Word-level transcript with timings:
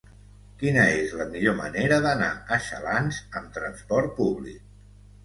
Quina 0.61 0.85
és 1.01 1.11
la 1.19 1.27
millor 1.35 1.53
manera 1.59 1.99
d'anar 2.05 2.29
a 2.57 2.59
Xalans 2.69 3.21
amb 3.41 3.53
transport 3.59 4.17
públic? 4.21 4.65